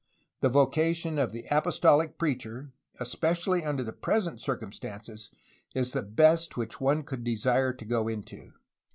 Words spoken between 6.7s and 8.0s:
one could desire to